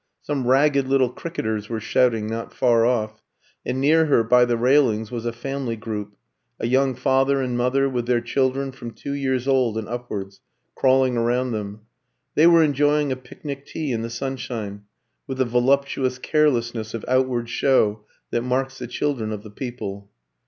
Some 0.23 0.47
ragged 0.47 0.87
little 0.87 1.09
cricketers 1.11 1.69
were 1.69 1.79
shouting 1.79 2.25
not 2.25 2.55
far 2.55 2.87
off, 2.87 3.21
and 3.63 3.79
near 3.79 4.07
her, 4.07 4.23
by 4.23 4.45
the 4.45 4.57
railings, 4.57 5.11
was 5.11 5.27
a 5.27 5.31
family 5.31 5.75
group 5.75 6.15
a 6.59 6.65
young 6.65 6.95
father 6.95 7.39
and 7.39 7.55
mother, 7.55 7.87
with 7.87 8.07
their 8.07 8.19
children, 8.19 8.71
from 8.71 8.93
two 8.95 9.11
years 9.13 9.47
old 9.47 9.77
and 9.77 9.87
upwards, 9.87 10.41
crawling 10.73 11.17
around 11.17 11.51
them. 11.51 11.81
They 12.33 12.47
were 12.47 12.63
enjoying 12.63 13.11
a 13.11 13.15
picnic 13.15 13.63
tea 13.67 13.91
in 13.91 14.01
the 14.01 14.09
sunshine, 14.09 14.85
with 15.27 15.37
the 15.37 15.45
voluptuous 15.45 16.17
carelessness 16.17 16.95
of 16.95 17.05
outward 17.07 17.47
show 17.47 18.03
that 18.31 18.41
marks 18.41 18.79
the 18.79 18.87
children 18.87 19.31
of 19.31 19.43
the 19.43 19.51
people. 19.51 20.09